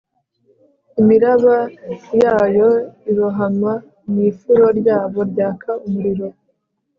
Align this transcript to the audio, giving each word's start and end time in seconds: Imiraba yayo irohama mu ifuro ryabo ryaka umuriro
Imiraba 1.01 1.55
yayo 2.21 2.69
irohama 3.09 3.73
mu 4.09 4.17
ifuro 4.29 4.65
ryabo 4.79 5.19
ryaka 5.31 5.71
umuriro 5.85 6.27